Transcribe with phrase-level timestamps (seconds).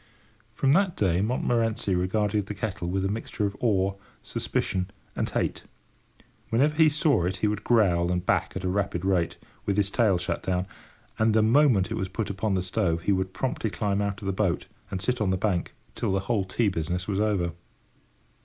[0.49, 3.93] From that day Montmorency regarded the kettle with a mixture of awe,
[4.23, 5.65] suspicion, and hate.
[6.49, 9.37] Whenever he saw it he would growl and back at a rapid rate,
[9.67, 10.65] with his tail shut down,
[11.19, 14.25] and the moment it was put upon the stove he would promptly climb out of
[14.25, 17.51] the boat, and sit on the bank, till the whole tea business was over.